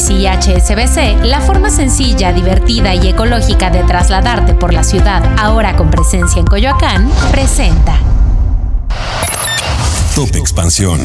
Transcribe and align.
Bici 0.00 0.14
y 0.14 0.26
HSBC, 0.26 1.26
la 1.26 1.42
forma 1.42 1.68
sencilla, 1.68 2.32
divertida 2.32 2.94
y 2.94 3.08
ecológica 3.08 3.68
de 3.68 3.82
trasladarte 3.82 4.54
por 4.54 4.72
la 4.72 4.82
ciudad, 4.82 5.22
ahora 5.38 5.76
con 5.76 5.90
presencia 5.90 6.40
en 6.40 6.46
Coyoacán, 6.46 7.10
presenta. 7.30 7.98
Top 10.14 10.34
Expansión. 10.36 11.00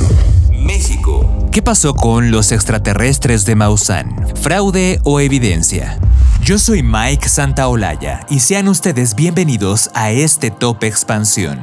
México. 0.49 1.49
¿Qué 1.51 1.61
pasó 1.61 1.93
con 1.93 2.31
los 2.31 2.53
extraterrestres 2.53 3.43
de 3.43 3.55
Maussan? 3.55 4.27
¿Fraude 4.41 5.01
o 5.03 5.19
evidencia? 5.19 5.99
Yo 6.41 6.57
soy 6.57 6.81
Mike 6.81 7.27
Santaolalla 7.27 8.25
y 8.29 8.39
sean 8.39 8.69
ustedes 8.69 9.15
bienvenidos 9.15 9.89
a 9.93 10.11
este 10.11 10.51
Top 10.51 10.83
Expansión. 10.85 11.59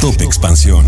Top 0.00 0.20
Expansión. 0.20 0.84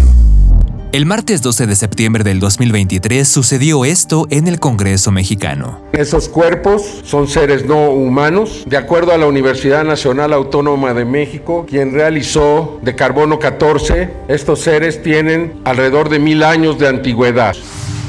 El 0.96 1.04
martes 1.04 1.42
12 1.42 1.66
de 1.66 1.76
septiembre 1.76 2.24
del 2.24 2.40
2023 2.40 3.28
sucedió 3.28 3.84
esto 3.84 4.26
en 4.30 4.48
el 4.48 4.58
Congreso 4.58 5.12
mexicano. 5.12 5.78
Esos 5.92 6.26
cuerpos 6.26 7.02
son 7.04 7.28
seres 7.28 7.66
no 7.66 7.90
humanos, 7.90 8.64
de 8.66 8.78
acuerdo 8.78 9.12
a 9.12 9.18
la 9.18 9.26
Universidad 9.26 9.84
Nacional 9.84 10.32
Autónoma 10.32 10.94
de 10.94 11.04
México, 11.04 11.66
quien 11.68 11.92
realizó 11.92 12.80
de 12.80 12.94
carbono 12.94 13.38
14, 13.38 14.08
estos 14.28 14.60
seres 14.60 15.02
tienen 15.02 15.60
alrededor 15.64 16.08
de 16.08 16.18
mil 16.18 16.42
años 16.42 16.78
de 16.78 16.88
antigüedad. 16.88 17.54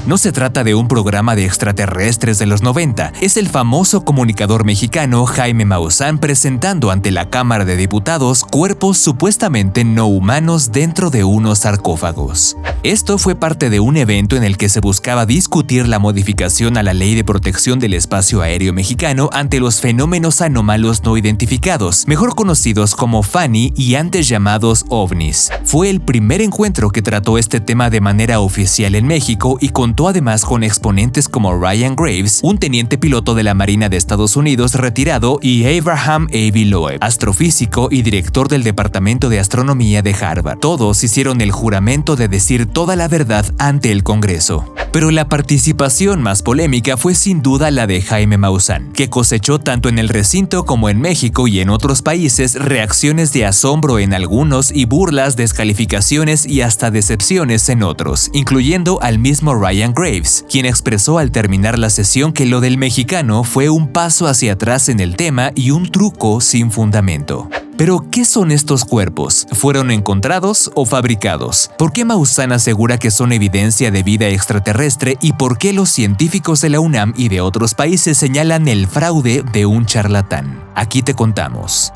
No 0.07 0.17
se 0.17 0.31
trata 0.31 0.63
de 0.63 0.73
un 0.73 0.87
programa 0.87 1.35
de 1.35 1.43
extraterrestres 1.43 2.39
de 2.39 2.45
los 2.45 2.61
90, 2.61 3.11
es 3.19 3.35
el 3.35 3.49
famoso 3.49 4.05
comunicador 4.05 4.63
mexicano 4.63 5.25
Jaime 5.25 5.65
Maussan 5.65 6.19
presentando 6.19 6.91
ante 6.91 7.11
la 7.11 7.29
Cámara 7.29 7.65
de 7.65 7.75
Diputados 7.75 8.45
cuerpos 8.45 8.97
supuestamente 8.99 9.83
no 9.83 10.07
humanos 10.07 10.71
dentro 10.71 11.09
de 11.09 11.25
unos 11.25 11.59
sarcófagos. 11.59 12.55
Esto 12.83 13.17
fue 13.17 13.35
parte 13.35 13.69
de 13.69 13.81
un 13.81 13.97
evento 13.97 14.37
en 14.37 14.45
el 14.45 14.55
que 14.55 14.69
se 14.69 14.79
buscaba 14.79 15.25
discutir 15.25 15.89
la 15.89 15.99
modificación 15.99 16.77
a 16.77 16.83
la 16.83 16.93
Ley 16.93 17.13
de 17.13 17.25
Protección 17.25 17.77
del 17.77 17.93
Espacio 17.93 18.41
Aéreo 18.41 18.71
Mexicano 18.71 19.29
ante 19.33 19.59
los 19.59 19.81
fenómenos 19.81 20.39
anómalos 20.39 21.03
no 21.03 21.17
identificados, 21.17 22.07
mejor 22.07 22.33
conocidos 22.33 22.95
como 22.95 23.23
FANI 23.23 23.73
y 23.75 23.95
antes 23.95 24.29
llamados 24.29 24.85
OVNIs. 24.87 25.49
Fue 25.65 25.89
el 25.89 25.99
primer 25.99 26.41
encuentro 26.41 26.91
que 26.91 27.01
trató 27.01 27.37
este 27.37 27.59
tema 27.59 27.89
de 27.89 27.99
manera 27.99 28.39
oficial 28.39 28.95
en 28.95 29.05
México 29.05 29.57
y 29.59 29.67
con 29.69 29.96
además 30.05 30.43
con 30.43 30.63
exponentes 30.63 31.29
como 31.29 31.57
Ryan 31.57 31.95
Graves, 31.95 32.41
un 32.43 32.57
teniente 32.57 32.97
piloto 32.97 33.35
de 33.35 33.43
la 33.43 33.53
Marina 33.53 33.87
de 33.87 33.95
Estados 33.95 34.35
Unidos 34.35 34.75
retirado, 34.75 35.39
y 35.41 35.65
Abraham 35.65 36.27
A.B. 36.31 36.65
Loeb, 36.65 36.97
astrofísico 36.99 37.87
y 37.89 38.01
director 38.01 38.49
del 38.49 38.63
Departamento 38.63 39.29
de 39.29 39.39
Astronomía 39.39 40.01
de 40.01 40.13
Harvard. 40.13 40.59
Todos 40.59 41.03
hicieron 41.03 41.39
el 41.39 41.51
juramento 41.51 42.17
de 42.17 42.27
decir 42.27 42.65
toda 42.65 42.97
la 42.97 43.07
verdad 43.07 43.45
ante 43.57 43.93
el 43.93 44.03
Congreso. 44.03 44.73
Pero 44.91 45.11
la 45.11 45.29
participación 45.29 46.21
más 46.21 46.41
polémica 46.41 46.97
fue 46.97 47.13
sin 47.13 47.41
duda 47.41 47.71
la 47.71 47.87
de 47.87 48.01
Jaime 48.01 48.37
Maussan, 48.37 48.91
que 48.93 49.09
cosechó 49.09 49.59
tanto 49.59 49.89
en 49.89 49.99
el 49.99 50.09
recinto 50.09 50.65
como 50.65 50.89
en 50.89 50.99
México 50.99 51.47
y 51.47 51.59
en 51.59 51.69
otros 51.69 52.01
países 52.01 52.55
reacciones 52.55 53.31
de 53.33 53.45
asombro 53.45 53.99
en 53.99 54.13
algunos 54.13 54.71
y 54.73 54.85
burlas, 54.85 55.35
descalificaciones 55.35 56.45
y 56.45 56.61
hasta 56.61 56.89
decepciones 56.89 57.69
en 57.69 57.83
otros, 57.83 58.29
incluyendo 58.33 58.99
al 59.01 59.19
mismo 59.19 59.55
Ryan 59.55 59.86
Graves, 59.93 60.45
quien 60.49 60.65
expresó 60.65 61.17
al 61.17 61.31
terminar 61.31 61.77
la 61.77 61.89
sesión 61.89 62.33
que 62.33 62.45
lo 62.45 62.61
del 62.61 62.77
mexicano 62.77 63.43
fue 63.43 63.69
un 63.69 63.87
paso 63.87 64.27
hacia 64.27 64.53
atrás 64.53 64.89
en 64.89 64.99
el 64.99 65.15
tema 65.15 65.51
y 65.55 65.71
un 65.71 65.91
truco 65.91 66.41
sin 66.41 66.71
fundamento. 66.71 67.49
Pero, 67.77 68.05
¿qué 68.09 68.25
son 68.25 68.51
estos 68.51 68.85
cuerpos? 68.85 69.45
¿Fueron 69.51 69.91
encontrados 69.91 70.71
o 70.73 70.85
fabricados? 70.85 71.69
¿Por 71.77 71.93
qué 71.93 72.05
Maussan 72.05 72.51
asegura 72.51 72.97
que 72.97 73.11
son 73.11 73.31
evidencia 73.31 73.91
de 73.91 74.01
vida 74.01 74.27
extraterrestre 74.27 75.17
y 75.21 75.33
por 75.33 75.59
qué 75.59 75.73
los 75.73 75.89
científicos 75.89 76.59
de 76.61 76.71
la 76.71 76.79
UNAM 76.79 77.13
y 77.15 77.29
de 77.29 77.41
otros 77.41 77.75
países 77.75 78.17
señalan 78.17 78.67
el 78.67 78.87
fraude 78.87 79.43
de 79.53 79.67
un 79.67 79.85
charlatán? 79.85 80.63
Aquí 80.73 81.03
te 81.03 81.13
contamos. 81.13 81.93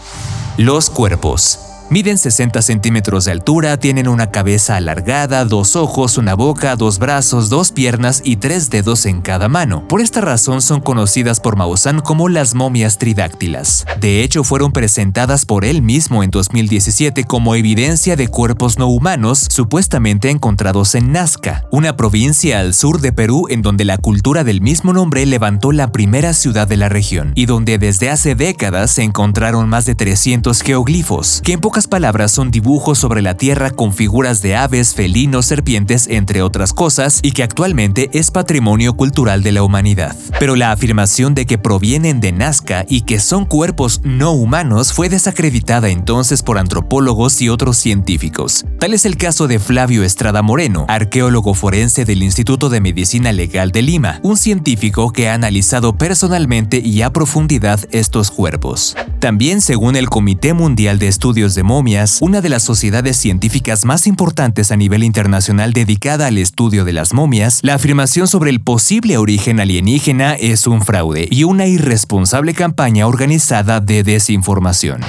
Los 0.57 0.91
cuerpos. 0.91 1.70
Miden 1.91 2.17
60 2.17 2.61
centímetros 2.61 3.25
de 3.25 3.33
altura, 3.33 3.75
tienen 3.75 4.07
una 4.07 4.31
cabeza 4.31 4.77
alargada, 4.77 5.43
dos 5.43 5.75
ojos, 5.75 6.17
una 6.17 6.35
boca, 6.35 6.77
dos 6.77 6.99
brazos, 6.99 7.49
dos 7.49 7.73
piernas 7.73 8.21
y 8.23 8.37
tres 8.37 8.69
dedos 8.69 9.05
en 9.05 9.19
cada 9.19 9.49
mano. 9.49 9.85
Por 9.89 9.99
esta 9.99 10.21
razón 10.21 10.61
son 10.61 10.79
conocidas 10.79 11.41
por 11.41 11.57
Maussan 11.57 11.99
como 11.99 12.29
las 12.29 12.55
momias 12.55 12.97
tridáctilas. 12.97 13.85
De 13.99 14.23
hecho, 14.23 14.45
fueron 14.45 14.71
presentadas 14.71 15.43
por 15.43 15.65
él 15.65 15.81
mismo 15.81 16.23
en 16.23 16.31
2017 16.31 17.25
como 17.25 17.55
evidencia 17.55 18.15
de 18.15 18.29
cuerpos 18.29 18.79
no 18.79 18.87
humanos 18.87 19.47
supuestamente 19.49 20.29
encontrados 20.29 20.95
en 20.95 21.11
Nazca, 21.11 21.65
una 21.71 21.97
provincia 21.97 22.61
al 22.61 22.73
sur 22.73 23.01
de 23.01 23.11
Perú 23.11 23.47
en 23.49 23.61
donde 23.61 23.83
la 23.83 23.97
cultura 23.97 24.45
del 24.45 24.61
mismo 24.61 24.93
nombre 24.93 25.25
levantó 25.25 25.73
la 25.73 25.91
primera 25.91 26.33
ciudad 26.33 26.69
de 26.69 26.77
la 26.77 26.87
región 26.87 27.33
y 27.35 27.47
donde 27.47 27.77
desde 27.79 28.09
hace 28.09 28.33
décadas 28.33 28.91
se 28.91 29.03
encontraron 29.03 29.67
más 29.67 29.83
de 29.83 29.95
300 29.95 30.61
geoglifos, 30.61 31.41
que 31.43 31.51
en 31.51 31.59
pocas 31.59 31.80
palabras 31.87 32.31
son 32.31 32.51
dibujos 32.51 32.97
sobre 32.97 33.21
la 33.21 33.35
Tierra 33.35 33.71
con 33.71 33.93
figuras 33.93 34.41
de 34.41 34.55
aves, 34.55 34.93
felinos, 34.93 35.45
serpientes, 35.45 36.07
entre 36.07 36.41
otras 36.41 36.73
cosas, 36.73 37.19
y 37.23 37.31
que 37.31 37.43
actualmente 37.43 38.09
es 38.13 38.31
patrimonio 38.31 38.93
cultural 38.93 39.43
de 39.43 39.51
la 39.51 39.63
humanidad. 39.63 40.15
Pero 40.39 40.55
la 40.55 40.71
afirmación 40.71 41.35
de 41.35 41.45
que 41.45 41.57
provienen 41.57 42.19
de 42.19 42.31
Nazca 42.31 42.85
y 42.87 43.01
que 43.01 43.19
son 43.19 43.45
cuerpos 43.45 44.01
no 44.03 44.31
humanos 44.31 44.93
fue 44.93 45.09
desacreditada 45.09 45.89
entonces 45.89 46.43
por 46.43 46.57
antropólogos 46.57 47.41
y 47.41 47.49
otros 47.49 47.77
científicos. 47.77 48.65
Tal 48.79 48.93
es 48.93 49.05
el 49.05 49.17
caso 49.17 49.47
de 49.47 49.59
Flavio 49.59 50.03
Estrada 50.03 50.41
Moreno, 50.41 50.85
arqueólogo 50.87 51.53
forense 51.53 52.05
del 52.05 52.23
Instituto 52.23 52.69
de 52.69 52.81
Medicina 52.81 53.31
Legal 53.31 53.71
de 53.71 53.81
Lima, 53.81 54.19
un 54.23 54.37
científico 54.37 55.11
que 55.11 55.29
ha 55.29 55.33
analizado 55.33 55.97
personalmente 55.97 56.81
y 56.83 57.01
a 57.01 57.11
profundidad 57.11 57.79
estos 57.91 58.31
cuerpos. 58.31 58.95
También 59.21 59.61
según 59.61 59.95
el 59.95 60.09
Comité 60.09 60.55
Mundial 60.55 60.97
de 60.97 61.07
Estudios 61.07 61.53
de 61.53 61.61
momias, 61.61 62.17
una 62.21 62.41
de 62.41 62.49
las 62.49 62.63
sociedades 62.63 63.17
científicas 63.17 63.85
más 63.85 64.07
importantes 64.07 64.71
a 64.71 64.77
nivel 64.77 65.03
internacional 65.03 65.73
dedicada 65.73 66.25
al 66.25 66.39
estudio 66.39 66.85
de 66.85 66.93
las 66.93 67.13
momias, 67.13 67.59
la 67.61 67.75
afirmación 67.75 68.27
sobre 68.27 68.49
el 68.49 68.61
posible 68.61 69.17
origen 69.17 69.59
alienígena 69.59 70.33
es 70.33 70.65
un 70.65 70.81
fraude 70.81 71.27
y 71.29 71.43
una 71.43 71.67
irresponsable 71.67 72.55
campaña 72.55 73.05
organizada 73.05 73.79
de 73.79 74.01
desinformación. 74.01 75.01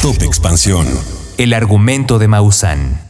Top 0.00 0.22
Expansión. 0.22 0.86
El 1.36 1.52
argumento 1.52 2.18
de 2.18 2.28
Maussan. 2.28 3.05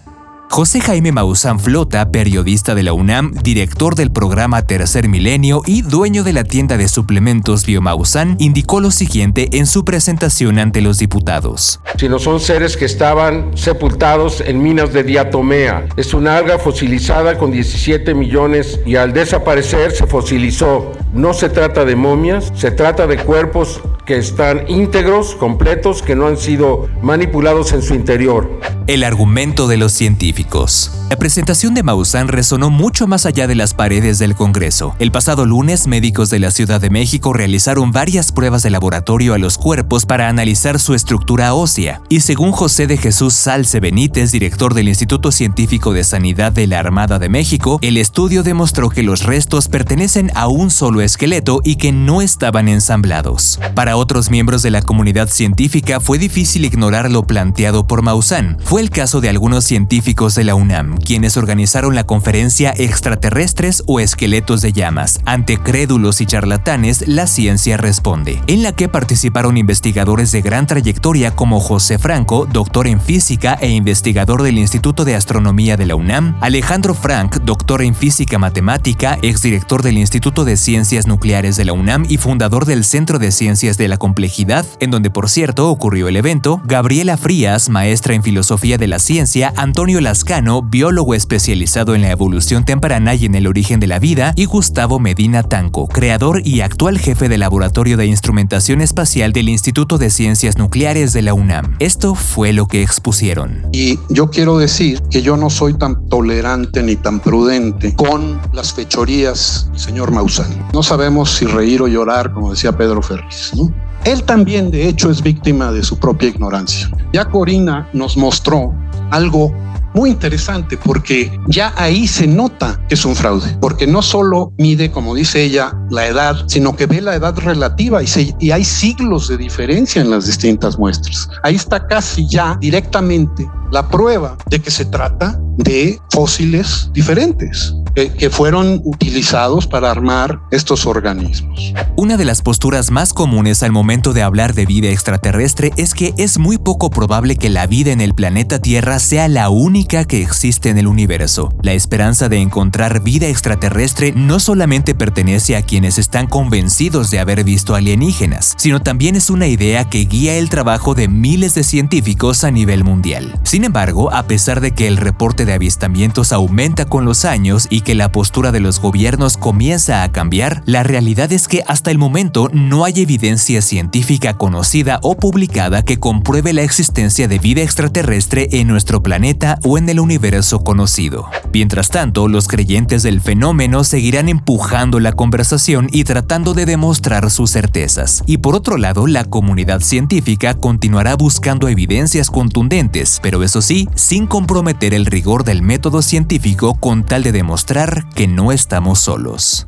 José 0.49 0.81
Jaime 0.81 1.13
Maussan 1.13 1.61
Flota, 1.61 2.11
periodista 2.11 2.75
de 2.75 2.83
la 2.83 2.95
UNAM, 2.95 3.33
director 3.43 3.95
del 3.95 4.11
programa 4.11 4.63
Tercer 4.63 5.09
Milenio 5.09 5.61
y 5.67 5.83
dueño 5.83 6.25
de 6.25 6.33
la 6.33 6.45
tienda 6.45 6.79
de 6.79 6.89
suplementos 6.89 7.67
Biomausan, 7.67 8.37
indicó 8.39 8.81
lo 8.81 8.91
siguiente 8.91 9.49
en 9.53 9.67
su 9.67 9.85
presentación 9.85 10.59
ante 10.59 10.81
los 10.81 10.99
diputados. 10.99 11.81
Sino 11.99 12.19
son 12.19 12.41
seres 12.41 12.77
que 12.77 12.87
estaban 12.87 13.57
sepultados 13.57 14.41
en 14.41 14.63
minas 14.63 14.93
de 14.95 15.03
diatomea. 15.03 15.87
Es 15.97 16.15
una 16.15 16.39
alga 16.39 16.59
fosilizada 16.59 17.37
con 17.37 17.51
17 17.51 18.15
millones 18.15 18.81
y 18.87 18.97
al 18.97 19.13
desaparecer 19.13 19.93
se 19.93 20.07
fosilizó. 20.07 20.93
No 21.13 21.35
se 21.35 21.51
trata 21.51 21.85
de 21.85 21.97
momias, 21.97 22.53
se 22.55 22.71
trata 22.71 23.07
de 23.07 23.19
cuerpos 23.19 23.83
que 24.07 24.17
están 24.19 24.71
íntegros, 24.71 25.35
completos, 25.35 26.01
que 26.01 26.15
no 26.15 26.29
han 26.29 26.37
sido 26.37 26.89
manipulados 27.03 27.73
en 27.73 27.83
su 27.83 27.95
interior. 27.95 28.49
El 28.87 29.03
argumento 29.03 29.67
de 29.67 29.77
los 29.77 29.93
científicos. 29.93 30.93
La 31.11 31.17
presentación 31.17 31.75
de 31.75 31.83
Maussan 31.83 32.29
resonó 32.29 32.71
mucho 32.71 33.09
más 33.09 33.27
allá 33.27 33.49
de 33.49 33.57
las 33.57 33.75
paredes 33.75 34.21
del 34.21 34.37
Congreso. 34.37 34.95
El 35.01 35.11
pasado 35.11 35.45
lunes, 35.45 35.89
médicos 35.89 36.31
de 36.31 36.39
la 36.39 36.53
Ciudad 36.53 36.81
de 36.81 36.89
México 36.89 37.33
realizaron 37.33 37.91
varias 37.91 38.31
pruebas 38.31 38.63
de 38.63 38.71
laboratorio 38.71 39.35
a 39.35 39.39
los 39.39 39.59
cuerpos 39.59 40.07
para 40.07 40.29
analizar 40.29 40.79
su 40.79 40.95
estructura 40.95 41.53
ósea, 41.55 42.01
y 42.09 42.21
según 42.21 42.53
José 42.53 42.87
de 42.87 42.97
Jesús 42.97 43.35
Salce 43.35 43.81
Benítez, 43.81 44.31
director 44.31 44.73
del 44.75 44.89
Instituto 44.89 45.33
Científico 45.33 45.93
de 45.93 46.05
Sanidad 46.05 46.53
de 46.53 46.69
la 46.69 46.79
Armada 46.79 47.19
de 47.19 47.29
México, 47.29 47.81
el 47.83 47.97
estudio 47.97 48.45
demostró 48.45 48.89
que 48.89 49.03
los 49.03 49.25
restos 49.25 49.67
pertenecen 49.67 50.31
a 50.37 50.47
un 50.47 50.71
solo 50.71 51.01
esqueleto 51.01 51.61
y 51.65 51.75
que 51.75 51.91
no 51.91 52.23
estaban 52.23 52.69
ensamblados. 52.69 53.59
Para 53.75 53.96
otros 53.97 54.31
miembros 54.31 54.63
de 54.63 54.71
la 54.71 54.83
comunidad 54.83 55.29
científica 55.29 56.01
fue 56.01 56.19
difícil 56.19 56.65
ignorar 56.65 57.11
lo 57.11 57.25
planteado 57.25 57.87
por 57.87 58.03
Maussan. 58.03 58.59
Fue 58.65 58.81
el 58.81 58.91
caso 58.91 59.21
de 59.21 59.29
algunos 59.29 59.65
científicos 59.65 60.35
de 60.35 60.45
la 60.45 60.55
UNAM, 60.55 60.97
quienes 60.99 61.37
organizaron 61.37 61.95
la 61.95 62.05
conferencia 62.05 62.73
Extraterrestres 62.77 63.83
o 63.87 64.01
Esqueletos 64.01 64.63
de 64.63 64.73
Llamas. 64.73 65.21
Ante 65.25 65.59
crédulos 65.59 66.21
y 66.21 66.27
charlatanes, 66.27 67.09
la 67.09 67.27
ciencia 67.27 67.77
responde, 67.77 68.41
en 68.47 68.63
la 68.63 68.73
que 68.73 68.89
participaron 68.89 69.57
investigadores 69.57 70.33
de 70.33 70.43
gran 70.43 70.67
trayectoria 70.67 71.35
como 71.35 71.61
José 71.61 71.99
Franco, 71.99 72.47
doctor 72.47 72.87
en 72.87 73.01
física 73.01 73.59
e 73.61 73.71
investigador 73.71 74.43
del 74.43 74.59
Instituto 74.59 75.05
de 75.05 75.15
Astronomía 75.15 75.77
de 75.77 75.87
la 75.87 75.97
UNAM, 75.97 76.37
Alejandro 76.41 76.95
Frank, 76.95 77.37
doctor 77.43 77.83
en 77.83 77.95
física 77.95 78.39
matemática, 78.39 79.19
exdirector 79.23 79.83
del 79.83 79.99
Instituto 79.99 80.45
de 80.45 80.57
Ciencias 80.57 81.07
Nucleares 81.07 81.57
de 81.57 81.65
la 81.65 81.73
UNAM 81.73 82.07
y 82.09 82.19
fundador 82.19 82.67
del 82.67 82.85
Centro 82.85 83.19
de 83.19 83.33
Ciencias 83.33 83.79
de 83.79 83.86
de 83.87 83.91
la 83.91 83.99
complejidad, 83.99 84.67
en 84.81 84.91
donde 84.91 85.11
por 85.11 85.29
cierto 85.29 85.71
ocurrió 85.71 86.09
el 86.09 86.17
evento, 86.17 86.61
Gabriela 86.65 87.17
Frías, 87.17 87.69
maestra 87.69 88.15
en 88.15 88.25
filosofía 88.25 88.79
de 88.79 88.89
la 88.89 88.99
ciencia, 88.99 89.53
Antonio 89.57 90.01
Lascano, 90.01 90.61
biólogo 90.61 91.15
especializado 91.15 91.95
en 91.95 92.03
la 92.03 92.11
evolución 92.11 92.65
temprana 92.65 93.15
y 93.15 93.27
en 93.27 93.37
el 93.37 93.47
origen 93.47 93.79
de 93.79 93.87
la 93.87 94.01
vida, 94.01 94.33
y 94.35 94.47
Gustavo 94.47 94.99
Medina 94.99 95.45
Tanco, 95.45 95.87
creador 95.87 96.43
y 96.45 96.63
actual 96.63 96.99
jefe 96.99 97.29
del 97.29 97.41
Laboratorio 97.41 97.97
de 97.97 98.07
Instrumentación 98.07 98.81
Espacial 98.81 99.33
del 99.33 99.49
Instituto 99.49 99.99
de 99.99 100.11
Ciencias 100.11 100.59
Nucleares 100.59 101.13
de 101.13 101.23
la 101.23 101.35
UNAM. 101.35 101.77
Esto 101.79 102.17
fue 102.17 102.53
lo 102.53 102.67
que 102.67 102.83
expusieron. 102.83 103.69
Y 103.73 104.01
yo 104.09 104.31
quiero 104.31 104.59
decir 104.59 105.01
que 105.11 105.23
yo 105.23 105.37
no 105.37 105.49
soy 105.49 105.75
tan 105.75 106.09
tolerante 106.09 106.83
ni 106.83 106.97
tan 106.97 107.21
prudente 107.21 107.95
con 107.95 108.41
las 108.53 108.73
fechorías 108.73 109.71
señor 109.77 110.11
Maussan. 110.11 110.49
No 110.73 110.83
sabemos 110.83 111.31
si 111.31 111.47
reír 111.47 111.83
o 111.83 111.89
llorar, 111.89 112.33
como 112.33 112.51
decía 112.51 112.77
Pedro 112.77 113.03
Ferriz, 113.03 113.53
¿no? 113.55 113.73
Él 114.07 114.23
también, 114.23 114.71
de 114.71 114.89
hecho, 114.89 115.11
es 115.11 115.21
víctima 115.21 115.73
de 115.73 115.83
su 115.83 115.99
propia 115.99 116.29
ignorancia. 116.29 116.89
Ya 117.13 117.25
Corina 117.25 117.91
nos 117.93 118.17
mostró 118.17 118.73
algo 119.11 119.53
muy 119.95 120.11
interesante 120.11 120.77
porque 120.77 121.33
ya 121.49 121.73
ahí 121.77 122.07
se 122.07 122.29
nota 122.29 122.81
que 122.89 122.95
es 122.95 123.05
un 123.05 123.17
fraude, 123.17 123.57
porque 123.61 123.85
no 123.87 124.03
solo 124.03 124.53
mide, 124.59 124.93
como 124.93 125.13
dice 125.15 125.43
ella, 125.43 125.77
la 125.91 126.07
edad, 126.07 126.37
sino 126.47 126.77
que 126.77 126.87
ve 126.87 127.01
la 127.01 127.17
edad 127.17 127.37
relativa 127.39 128.01
y, 128.01 128.07
y 128.39 128.53
hay 128.53 128.63
siglos 128.63 129.27
de 129.27 129.39
diferencia 129.39 130.01
en 130.01 130.11
las 130.11 130.27
distintas 130.27 130.79
muestras. 130.79 131.29
Ahí 131.43 131.57
está 131.57 131.85
casi 131.89 132.29
ya 132.29 132.57
directamente 132.61 133.49
la 133.71 133.89
prueba 133.89 134.37
de 134.47 134.61
que 134.61 134.71
se 134.71 134.85
trata 134.85 135.39
de 135.57 135.99
fósiles 136.11 136.91
diferentes 136.93 137.75
que, 138.19 138.31
fueron 138.31 138.83
utilizados 138.85 139.67
para 139.67 139.91
armar 139.91 140.41
estos 140.51 140.85
organismos. 140.87 141.73
Una 141.97 142.19
de 142.19 142.27
las 142.27 142.43
posturas 142.43 142.91
más 142.91 143.15
comunes 143.15 143.63
al 143.63 143.73
momento 143.73 144.13
de 144.13 144.23
hablar 144.23 144.53
de 144.53 144.67
vida 144.67 144.91
extraterrestre 144.91 145.73
es 145.79 145.95
que 145.95 146.13
es 146.19 146.39
muy 146.39 146.59
poco 146.59 146.91
probable 146.91 147.37
que 147.37 147.49
la 147.49 147.67
vida 147.67 147.93
en 147.93 148.03
el 148.03 148.15
planeta 148.15 148.59
Tierra 148.59 148.99
sea 148.99 149.29
la 149.29 149.49
única 149.49 150.05
que 150.05 150.21
existe 150.21 150.69
en 150.69 150.77
el 150.77 150.87
universo. 150.87 151.55
La 151.63 151.73
esperanza 151.73 152.29
de 152.29 152.39
encontrar 152.39 153.03
vida 153.03 153.29
extraterrestre 153.29 154.13
no 154.13 154.41
solamente 154.41 154.95
pertenece 154.95 155.57
a 155.57 155.63
quienes 155.63 155.97
están 155.97 156.27
convencidos 156.27 157.11
de 157.11 157.19
haber 157.19 157.45
visto 157.45 157.75
alienígenas, 157.75 158.55
sino 158.59 158.81
también 158.81 159.17
es 159.17 159.31
una 159.31 159.47
idea 159.47 159.89
que 159.89 160.05
guía 160.05 160.37
el 160.37 160.51
trabajo 160.51 160.95
de 160.95 161.09
miles 161.09 161.55
de 161.55 161.65
científicos 161.65 162.45
a 162.45 162.51
nivel 162.51 162.85
mundial. 162.85 163.41
Sin 163.57 163.65
embargo, 163.65 164.13
a 164.13 164.25
pesar 164.25 164.61
de 164.61 164.73
que 164.73 164.87
el 164.87 164.99
reporte 164.99 165.47
de 165.47 165.55
avistamientos 165.55 166.35
aumenta 166.35 166.85
con 166.85 167.07
los 167.07 167.25
años 167.25 167.69
y 167.71 167.81
que 167.81 167.95
la 167.95 168.13
postura 168.13 168.53
de 168.53 168.61
los 168.61 168.81
gobiernos 168.81 169.39
comienza 169.39 170.03
a 170.03 170.13
cambiar, 170.13 170.63
la 170.67 170.83
realidad 170.83 171.33
es 171.33 171.49
que 171.49 171.65
hasta 171.67 171.91
el 171.91 171.97
momento 171.97 172.51
no 172.53 172.85
hay 172.85 173.01
evidencia 173.01 173.63
científica 173.63 174.35
conocida 174.35 174.99
o 175.01 175.17
publicada 175.17 175.83
que 175.87 175.99
compruebe 175.99 176.53
la 176.53 176.65
existencia 176.65 177.29
de 177.29 177.39
vida 177.39 177.63
extraterrestre 177.63 178.47
en 178.53 178.69
nuestro 178.69 179.03
planeta 179.03 179.59
o 179.65 179.79
en 179.79 179.89
el 179.89 180.01
universo 180.01 180.63
conocido. 180.63 181.31
Mientras 181.51 181.89
tanto, 181.89 182.29
los 182.29 182.49
creyentes 182.49 183.03
del 183.05 183.23
fenómeno 183.23 183.85
seguirán 183.85 184.29
empujando 184.29 185.01
la 185.01 185.13
conversación 185.13 185.89
y 185.91 186.05
tratando 186.05 186.53
de 186.53 186.67
demostrar 186.67 187.31
sus 187.31 187.53
certezas. 187.53 188.23
Y 188.27 188.37
por 188.37 188.55
otro 188.55 188.77
lado, 188.77 189.07
la 189.07 189.25
comunidad 189.25 189.81
científica 189.81 190.53
continuará 190.53 191.17
buscando 191.17 191.69
evidencias 191.69 192.31
contundentes, 192.31 193.19
pero 193.23 193.46
eso 193.47 193.63
sí, 193.63 193.89
sin 193.95 194.27
comprometer 194.27 194.93
el 194.93 195.07
rigor 195.07 195.45
del 195.45 195.63
método 195.63 196.03
científico 196.03 196.75
con 196.79 197.05
tal 197.05 197.23
de 197.23 197.33
demostrar 197.33 198.09
que 198.15 198.29
no 198.29 198.53
estamos 198.53 198.99
solos. 198.99 199.67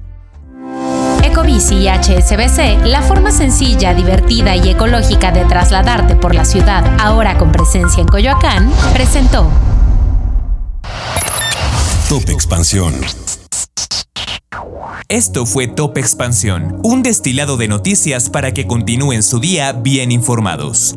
Ecobici 1.24 1.74
y 1.76 1.88
HSBC, 1.88 2.86
la 2.86 3.02
forma 3.02 3.30
sencilla, 3.30 3.94
divertida 3.94 4.54
y 4.54 4.68
ecológica 4.68 5.32
de 5.32 5.44
trasladarte 5.44 6.14
por 6.14 6.34
la 6.34 6.44
ciudad, 6.44 6.84
ahora 7.00 7.38
con 7.38 7.50
presencia 7.50 8.00
en 8.00 8.08
Coyoacán, 8.08 8.70
presentó 8.92 9.50
Top 12.08 12.28
Expansión. 12.30 12.94
Esto 15.08 15.46
fue 15.46 15.68
Top 15.68 15.98
Expansión, 15.98 16.80
un 16.82 17.02
destilado 17.02 17.56
de 17.56 17.68
noticias 17.68 18.30
para 18.30 18.52
que 18.52 18.66
continúen 18.66 19.22
su 19.22 19.40
día 19.40 19.72
bien 19.72 20.12
informados. 20.12 20.96